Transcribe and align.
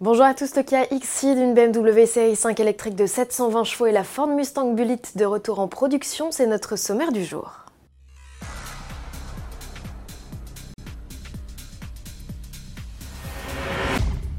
Bonjour 0.00 0.26
à 0.26 0.32
tous, 0.32 0.54
le 0.54 0.62
Kia 0.62 0.86
XC 0.86 1.34
d'une 1.34 1.54
BMW 1.54 2.06
série 2.06 2.36
5 2.36 2.60
électrique 2.60 2.94
de 2.94 3.04
720 3.04 3.64
chevaux 3.64 3.86
et 3.86 3.90
la 3.90 4.04
Ford 4.04 4.28
Mustang 4.28 4.72
Bullitt 4.72 5.16
de 5.16 5.24
retour 5.24 5.58
en 5.58 5.66
production, 5.66 6.30
c'est 6.30 6.46
notre 6.46 6.76
sommaire 6.76 7.10
du 7.10 7.24
jour. 7.24 7.64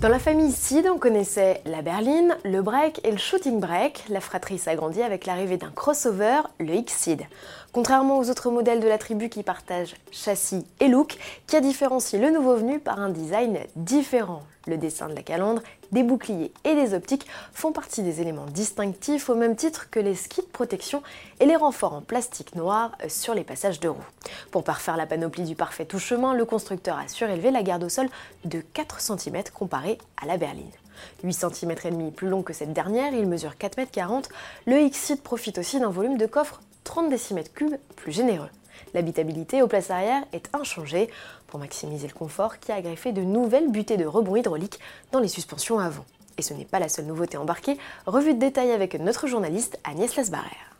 Dans 0.00 0.08
la 0.08 0.18
famille 0.18 0.52
SID, 0.52 0.86
on 0.88 0.98
connaissait 0.98 1.60
la 1.66 1.82
berline, 1.82 2.38
le 2.42 2.62
break 2.62 3.00
et 3.04 3.10
le 3.10 3.18
shooting 3.18 3.60
break. 3.60 4.04
La 4.08 4.20
fratrie 4.20 4.56
s'agrandit 4.56 5.02
avec 5.02 5.26
l'arrivée 5.26 5.58
d'un 5.58 5.70
crossover, 5.70 6.40
le 6.58 6.72
X-SID. 6.74 7.22
Contrairement 7.72 8.18
aux 8.18 8.28
autres 8.30 8.50
modèles 8.50 8.80
de 8.80 8.88
la 8.88 8.98
tribu 8.98 9.28
qui 9.28 9.44
partagent 9.44 9.94
châssis 10.10 10.66
et 10.80 10.88
look, 10.88 11.16
qui 11.46 11.54
a 11.54 11.60
différencié 11.60 12.18
le 12.18 12.32
nouveau 12.32 12.56
venu 12.56 12.80
par 12.80 12.98
un 12.98 13.10
design 13.10 13.60
différent. 13.76 14.42
Le 14.66 14.76
dessin 14.76 15.08
de 15.08 15.14
la 15.14 15.22
calandre, 15.22 15.62
des 15.92 16.02
boucliers 16.02 16.52
et 16.64 16.74
des 16.74 16.94
optiques 16.94 17.28
font 17.52 17.70
partie 17.70 18.02
des 18.02 18.20
éléments 18.20 18.46
distinctifs 18.46 19.30
au 19.30 19.36
même 19.36 19.54
titre 19.54 19.88
que 19.88 20.00
les 20.00 20.16
skis 20.16 20.40
de 20.40 20.46
protection 20.46 21.00
et 21.38 21.46
les 21.46 21.54
renforts 21.54 21.94
en 21.94 22.00
plastique 22.00 22.56
noir 22.56 22.90
sur 23.06 23.34
les 23.34 23.44
passages 23.44 23.78
de 23.78 23.88
roues. 23.88 23.98
Pour 24.50 24.64
parfaire 24.64 24.96
la 24.96 25.06
panoplie 25.06 25.44
du 25.44 25.54
parfait 25.54 25.84
tout 25.84 26.00
chemin, 26.00 26.34
le 26.34 26.44
constructeur 26.44 26.98
a 26.98 27.06
surélevé 27.06 27.52
la 27.52 27.62
garde 27.62 27.84
au 27.84 27.88
sol 27.88 28.08
de 28.44 28.60
4 28.60 29.00
cm 29.00 29.44
comparé 29.54 29.98
à 30.20 30.26
la 30.26 30.38
berline. 30.38 30.66
8 31.22 31.32
cm 31.32 31.70
et 31.84 31.90
demi 31.90 32.10
plus 32.10 32.28
long 32.28 32.42
que 32.42 32.52
cette 32.52 32.72
dernière, 32.72 33.14
il 33.14 33.26
mesure 33.26 33.52
4,40 33.52 34.16
m. 34.16 34.22
Le 34.66 34.80
X-Seed 34.80 35.22
profite 35.22 35.58
aussi 35.58 35.78
d'un 35.78 35.88
volume 35.88 36.18
de 36.18 36.26
coffre 36.26 36.60
30 36.90 37.08
décimètres3 37.08 37.78
plus 37.94 38.10
généreux. 38.10 38.48
L'habitabilité 38.94 39.62
aux 39.62 39.68
places 39.68 39.92
arrière 39.92 40.24
est 40.32 40.52
inchangée 40.52 41.08
pour 41.46 41.60
maximiser 41.60 42.08
le 42.08 42.12
confort 42.12 42.58
qui 42.58 42.72
a 42.72 42.82
greffé 42.82 43.12
de 43.12 43.22
nouvelles 43.22 43.70
butées 43.70 43.96
de 43.96 44.04
rebond 44.04 44.34
hydraulique 44.34 44.80
dans 45.12 45.20
les 45.20 45.28
suspensions 45.28 45.78
avant. 45.78 46.04
Et 46.36 46.42
ce 46.42 46.52
n'est 46.52 46.64
pas 46.64 46.80
la 46.80 46.88
seule 46.88 47.04
nouveauté 47.04 47.36
embarquée, 47.36 47.78
revue 48.06 48.34
de 48.34 48.40
détail 48.40 48.72
avec 48.72 48.98
notre 48.98 49.28
journaliste 49.28 49.78
Agnès 49.84 50.16
Lasbarère. 50.16 50.74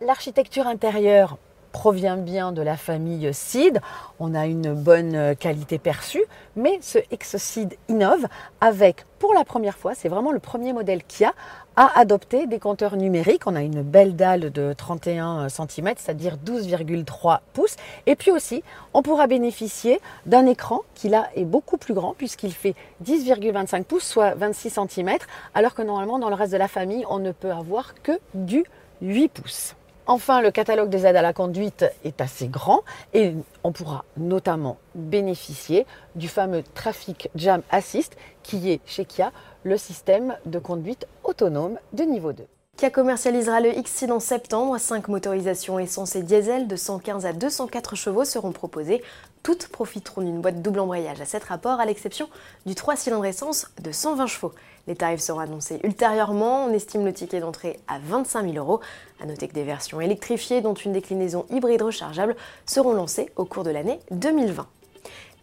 L'architecture 0.00 0.66
intérieure 0.66 1.38
provient 1.72 2.16
bien 2.16 2.52
de 2.52 2.62
la 2.62 2.76
famille 2.76 3.32
SID. 3.32 3.80
On 4.20 4.34
a 4.34 4.46
une 4.46 4.74
bonne 4.74 5.34
qualité 5.36 5.78
perçue, 5.78 6.22
mais 6.54 6.78
ce 6.82 6.98
X-SID 7.10 7.76
innove 7.88 8.26
avec, 8.60 9.04
pour 9.18 9.34
la 9.34 9.44
première 9.44 9.76
fois, 9.76 9.94
c'est 9.94 10.08
vraiment 10.08 10.32
le 10.32 10.38
premier 10.38 10.72
modèle 10.72 11.02
Kia 11.02 11.32
a 11.76 11.98
adopté 11.98 12.46
des 12.46 12.58
compteurs 12.58 12.96
numériques. 12.96 13.46
On 13.46 13.56
a 13.56 13.62
une 13.62 13.82
belle 13.82 14.14
dalle 14.14 14.52
de 14.52 14.74
31 14.74 15.48
cm, 15.48 15.94
c'est-à-dire 15.96 16.36
12,3 16.36 17.38
pouces. 17.54 17.76
Et 18.06 18.14
puis 18.14 18.30
aussi, 18.30 18.62
on 18.92 19.02
pourra 19.02 19.26
bénéficier 19.26 20.00
d'un 20.26 20.46
écran 20.46 20.82
qui 20.94 21.08
là 21.08 21.28
est 21.34 21.44
beaucoup 21.44 21.78
plus 21.78 21.94
grand 21.94 22.12
puisqu'il 22.12 22.52
fait 22.52 22.74
10,25 23.04 23.84
pouces, 23.84 24.04
soit 24.04 24.34
26 24.34 24.78
cm, 24.88 25.16
alors 25.54 25.74
que 25.74 25.82
normalement 25.82 26.18
dans 26.18 26.28
le 26.28 26.34
reste 26.34 26.52
de 26.52 26.58
la 26.58 26.68
famille, 26.68 27.04
on 27.08 27.18
ne 27.18 27.32
peut 27.32 27.50
avoir 27.50 27.94
que 28.02 28.12
du 28.34 28.64
8 29.00 29.28
pouces. 29.28 29.74
Enfin, 30.06 30.40
le 30.40 30.50
catalogue 30.50 30.88
des 30.88 31.06
aides 31.06 31.14
à 31.14 31.22
la 31.22 31.32
conduite 31.32 31.84
est 32.04 32.20
assez 32.20 32.48
grand 32.48 32.80
et 33.14 33.34
on 33.62 33.70
pourra 33.70 34.04
notamment 34.16 34.78
bénéficier 34.96 35.86
du 36.16 36.26
fameux 36.26 36.64
Traffic 36.74 37.30
Jam 37.36 37.62
Assist 37.70 38.16
qui 38.42 38.72
est 38.72 38.80
chez 38.84 39.04
Kia 39.04 39.30
le 39.62 39.76
système 39.76 40.36
de 40.44 40.58
conduite 40.58 41.06
autonome 41.22 41.78
de 41.92 42.02
niveau 42.02 42.32
2. 42.32 42.44
Kia 42.82 42.90
commercialisera 42.90 43.60
le 43.60 43.70
X6 43.70 44.10
en 44.10 44.18
septembre. 44.18 44.76
5 44.76 45.06
motorisations 45.06 45.78
essence 45.78 46.16
et 46.16 46.22
diesel 46.24 46.66
de 46.66 46.74
115 46.74 47.26
à 47.26 47.32
204 47.32 47.94
chevaux 47.94 48.24
seront 48.24 48.50
proposées. 48.50 49.04
Toutes 49.44 49.68
profiteront 49.68 50.22
d'une 50.22 50.40
boîte 50.40 50.62
double 50.62 50.80
embrayage 50.80 51.20
à 51.20 51.24
7 51.24 51.44
rapports, 51.44 51.78
à 51.78 51.86
l'exception 51.86 52.28
du 52.66 52.74
3 52.74 52.96
cylindres 52.96 53.26
essence 53.26 53.68
de 53.80 53.92
120 53.92 54.26
chevaux. 54.26 54.52
Les 54.88 54.96
tarifs 54.96 55.20
seront 55.20 55.38
annoncés 55.38 55.78
ultérieurement. 55.84 56.64
On 56.64 56.72
estime 56.72 57.04
le 57.04 57.12
ticket 57.12 57.38
d'entrée 57.38 57.78
à 57.86 58.00
25 58.00 58.50
000 58.52 58.56
euros. 58.56 58.80
A 59.22 59.26
noter 59.26 59.46
que 59.46 59.54
des 59.54 59.62
versions 59.62 60.00
électrifiées, 60.00 60.60
dont 60.60 60.74
une 60.74 60.92
déclinaison 60.92 61.46
hybride 61.50 61.82
rechargeable, 61.82 62.34
seront 62.66 62.94
lancées 62.94 63.30
au 63.36 63.44
cours 63.44 63.62
de 63.62 63.70
l'année 63.70 64.00
2020. 64.10 64.66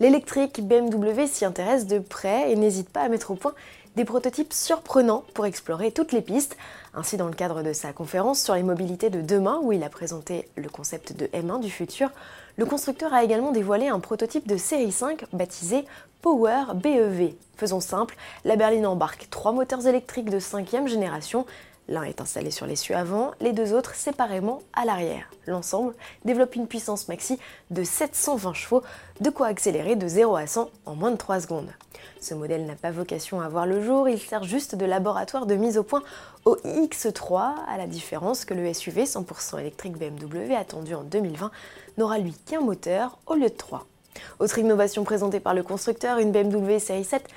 L'électrique 0.01 0.61
BMW 0.65 1.27
s'y 1.27 1.43
intéresse 1.43 1.85
de 1.85 1.99
près 1.99 2.51
et 2.51 2.55
n'hésite 2.55 2.89
pas 2.89 3.01
à 3.01 3.09
mettre 3.09 3.31
au 3.31 3.35
point 3.35 3.53
des 3.99 4.05
prototypes 4.05 4.53
surprenants 4.53 5.25
pour 5.33 5.45
explorer 5.45 5.91
toutes 5.91 6.13
les 6.13 6.21
pistes. 6.21 6.55
Ainsi, 6.93 7.17
dans 7.17 7.27
le 7.27 7.33
cadre 7.33 7.63
de 7.63 7.73
sa 7.73 7.91
conférence 7.91 8.41
sur 8.41 8.55
les 8.55 8.63
mobilités 8.63 9.09
de 9.09 9.19
demain, 9.19 9.59
où 9.61 9.73
il 9.73 9.83
a 9.83 9.89
présenté 9.89 10.47
le 10.55 10.69
concept 10.69 11.11
de 11.11 11.25
M1 11.25 11.59
du 11.59 11.69
futur, 11.69 12.09
le 12.55 12.65
constructeur 12.65 13.13
a 13.13 13.25
également 13.25 13.51
dévoilé 13.51 13.89
un 13.89 13.99
prototype 13.99 14.47
de 14.47 14.55
série 14.55 14.93
5 14.93 15.25
baptisé 15.33 15.83
Power 16.21 16.75
BEV. 16.75 17.33
Faisons 17.57 17.81
simple, 17.81 18.15
la 18.45 18.55
berline 18.55 18.85
embarque 18.85 19.27
trois 19.29 19.51
moteurs 19.51 19.85
électriques 19.85 20.29
de 20.29 20.39
5 20.39 20.87
génération 20.87 21.45
L'un 21.89 22.03
est 22.03 22.21
installé 22.21 22.51
sur 22.51 22.67
l'essieu 22.67 22.95
avant, 22.95 23.31
les 23.41 23.51
deux 23.51 23.73
autres 23.73 23.95
séparément 23.95 24.61
à 24.73 24.85
l'arrière. 24.85 25.27
L'ensemble 25.47 25.95
développe 26.23 26.55
une 26.55 26.67
puissance 26.67 27.07
maxi 27.07 27.39
de 27.71 27.83
720 27.83 28.53
chevaux, 28.53 28.83
de 29.21 29.31
quoi 29.31 29.47
accélérer 29.47 29.95
de 29.95 30.07
0 30.07 30.35
à 30.35 30.45
100 30.45 30.69
en 30.85 30.93
moins 30.93 31.09
de 31.09 31.17
3 31.17 31.41
secondes. 31.41 31.71
Ce 32.21 32.35
modèle 32.35 32.67
n'a 32.67 32.75
pas 32.75 32.91
vocation 32.91 33.41
à 33.41 33.49
voir 33.49 33.65
le 33.65 33.81
jour, 33.81 34.07
il 34.07 34.19
sert 34.19 34.43
juste 34.43 34.75
de 34.75 34.85
laboratoire 34.85 35.47
de 35.47 35.55
mise 35.55 35.79
au 35.79 35.83
point 35.83 36.03
au 36.45 36.57
X3, 36.57 37.53
à 37.67 37.77
la 37.77 37.87
différence 37.87 38.45
que 38.45 38.53
le 38.53 38.71
SUV 38.71 39.05
100% 39.05 39.59
électrique 39.59 39.97
BMW 39.97 40.53
attendu 40.55 40.93
en 40.93 41.01
2020 41.01 41.49
n'aura 41.97 42.19
lui 42.19 42.35
qu'un 42.45 42.61
moteur 42.61 43.17
au 43.25 43.33
lieu 43.33 43.49
de 43.49 43.55
3. 43.55 43.87
Autre 44.37 44.59
innovation 44.59 45.03
présentée 45.03 45.39
par 45.39 45.55
le 45.55 45.63
constructeur, 45.63 46.19
une 46.19 46.31
BMW 46.31 46.77
série 46.77 47.03
7 47.03 47.27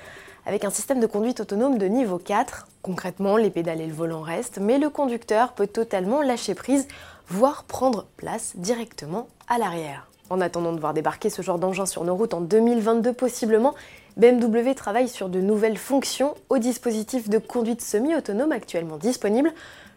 avec 0.45 0.65
un 0.65 0.69
système 0.69 0.99
de 0.99 1.07
conduite 1.07 1.39
autonome 1.39 1.77
de 1.77 1.85
niveau 1.85 2.17
4. 2.17 2.67
Concrètement, 2.81 3.37
les 3.37 3.49
pédales 3.49 3.81
et 3.81 3.87
le 3.87 3.93
volant 3.93 4.21
restent, 4.21 4.59
mais 4.59 4.77
le 4.77 4.89
conducteur 4.89 5.53
peut 5.53 5.67
totalement 5.67 6.21
lâcher 6.21 6.53
prise, 6.53 6.87
voire 7.27 7.63
prendre 7.63 8.05
place 8.17 8.53
directement 8.55 9.27
à 9.47 9.57
l'arrière. 9.57 10.07
En 10.29 10.41
attendant 10.41 10.73
de 10.73 10.79
voir 10.79 10.93
débarquer 10.93 11.29
ce 11.29 11.41
genre 11.41 11.59
d'engin 11.59 11.85
sur 11.85 12.03
nos 12.03 12.15
routes 12.15 12.33
en 12.33 12.41
2022 12.41 13.13
possiblement, 13.13 13.75
BMW 14.17 14.73
travaille 14.75 15.07
sur 15.07 15.29
de 15.29 15.41
nouvelles 15.41 15.77
fonctions 15.77 16.35
au 16.49 16.57
dispositif 16.57 17.29
de 17.29 17.37
conduite 17.37 17.81
semi-autonome 17.81 18.51
actuellement 18.51 18.97
disponible. 18.97 19.51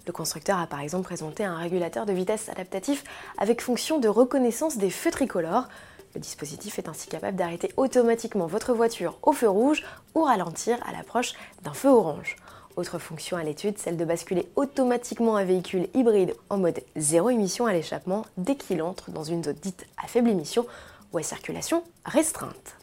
Le 0.06 0.12
constructeur 0.12 0.58
a 0.58 0.66
par 0.66 0.80
exemple 0.80 1.04
présenté 1.04 1.44
un 1.44 1.56
régulateur 1.56 2.06
de 2.06 2.12
vitesse 2.12 2.48
adaptatif 2.48 3.02
avec 3.38 3.60
fonction 3.60 3.98
de 3.98 4.08
reconnaissance 4.08 4.78
des 4.78 4.90
feux 4.90 5.10
tricolores. 5.10 5.68
Le 6.16 6.21
dispositif 6.21 6.78
est 6.78 6.88
ainsi 6.88 7.09
capable 7.09 7.37
d'arrêter 7.37 7.71
automatiquement 7.77 8.47
votre 8.47 8.72
voiture 8.72 9.19
au 9.22 9.32
feu 9.32 9.50
rouge 9.50 9.84
ou 10.15 10.22
ralentir 10.22 10.78
à 10.88 10.93
l'approche 10.93 11.34
d'un 11.62 11.75
feu 11.75 11.91
orange. 11.91 12.37
Autre 12.77 12.99
fonction 12.99 13.37
à 13.37 13.43
l'étude, 13.43 13.77
celle 13.77 13.99
de 13.99 14.04
basculer 14.06 14.49
automatiquement 14.56 15.37
un 15.37 15.44
véhicule 15.44 15.88
hybride 15.93 16.34
en 16.49 16.56
mode 16.56 16.81
zéro 16.97 17.28
émission 17.28 17.66
à 17.66 17.75
l'échappement 17.75 18.25
dès 18.38 18.56
qu'il 18.56 18.81
entre 18.81 19.10
dans 19.10 19.25
une 19.25 19.44
zone 19.44 19.56
dite 19.60 19.87
à 20.03 20.06
faible 20.06 20.31
émission 20.31 20.66
ou 21.12 21.19
à 21.19 21.22
circulation 21.22 21.84
restreinte. 22.06 22.78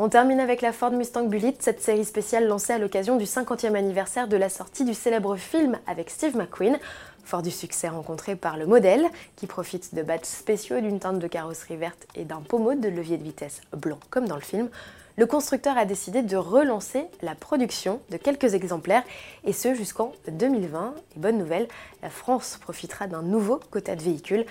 On 0.00 0.08
termine 0.08 0.40
avec 0.40 0.60
la 0.60 0.72
Ford 0.72 0.90
Mustang 0.90 1.28
Bullitt, 1.28 1.62
cette 1.62 1.80
série 1.80 2.04
spéciale 2.04 2.48
lancée 2.48 2.72
à 2.72 2.78
l'occasion 2.78 3.16
du 3.16 3.26
50e 3.26 3.76
anniversaire 3.76 4.26
de 4.26 4.36
la 4.36 4.48
sortie 4.48 4.84
du 4.84 4.92
célèbre 4.92 5.36
film 5.36 5.78
avec 5.86 6.10
Steve 6.10 6.36
McQueen. 6.36 6.80
Fort 7.22 7.42
du 7.42 7.52
succès 7.52 7.86
rencontré 7.86 8.34
par 8.34 8.56
le 8.56 8.66
modèle, 8.66 9.06
qui 9.36 9.46
profite 9.46 9.94
de 9.94 10.02
badges 10.02 10.24
spéciaux 10.24 10.80
d'une 10.80 10.98
teinte 10.98 11.20
de 11.20 11.28
carrosserie 11.28 11.76
verte 11.76 12.08
et 12.16 12.24
d'un 12.24 12.40
pommeau 12.40 12.74
de 12.74 12.88
levier 12.88 13.18
de 13.18 13.22
vitesse 13.22 13.60
blanc 13.72 14.00
comme 14.10 14.26
dans 14.26 14.34
le 14.34 14.42
film, 14.42 14.68
le 15.16 15.26
constructeur 15.26 15.78
a 15.78 15.84
décidé 15.84 16.22
de 16.22 16.36
relancer 16.36 17.06
la 17.22 17.36
production 17.36 18.00
de 18.10 18.16
quelques 18.16 18.54
exemplaires, 18.54 19.04
et 19.44 19.52
ce 19.52 19.74
jusqu'en 19.74 20.10
2020. 20.26 20.92
Et 21.14 21.20
bonne 21.20 21.38
nouvelle, 21.38 21.68
la 22.02 22.10
France 22.10 22.58
profitera 22.60 23.06
d'un 23.06 23.22
nouveau 23.22 23.60
quota 23.70 23.94
de 23.94 24.02
véhicules. 24.02 24.44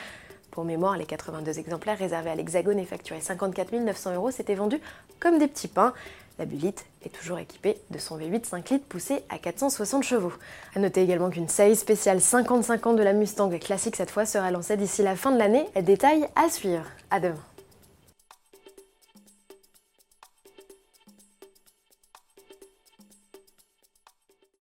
Pour 0.54 0.66
mémoire, 0.66 0.98
les 0.98 1.06
82 1.06 1.58
exemplaires 1.58 1.98
réservés 1.98 2.30
à 2.30 2.36
l'Hexagone 2.36 2.78
et 2.78 2.86
facturés 2.86 3.22
54 3.22 3.74
900 3.74 4.14
euros 4.14 4.30
s'étaient 4.30 4.54
vendus 4.54 4.80
comme 5.20 5.40
des 5.40 5.48
petits 5.48 5.68
pains. 5.68 5.94
La 6.38 6.46
Bullitt 6.46 6.86
est 7.04 7.10
toujours 7.10 7.40
équipée 7.40 7.80
de 7.90 7.98
son 7.98 8.20
V8 8.20 8.46
5 8.46 8.70
litres 8.70 8.86
poussé 8.86 9.24
à 9.30 9.40
460 9.40 10.04
chevaux. 10.04 10.34
A 10.76 10.80
noter 10.80 11.02
également 11.02 11.32
qu'une 11.32 11.50
série 11.50 11.76
spéciale 11.76 12.22
55 12.22 12.86
ans 12.86 12.94
de 12.94 13.02
la 13.02 13.14
Mustang 13.14 13.50
classique 13.58 13.96
cette 13.96 14.12
fois 14.12 14.28
sera 14.28 14.52
lancée 14.52 14.78
d'ici 14.78 15.02
la 15.02 15.16
fin 15.16 15.32
de 15.32 15.40
l'année. 15.40 15.66
Détail 15.82 16.28
à 16.36 16.48
suivre. 16.50 16.86
À 17.10 17.20
demain. 17.20 17.53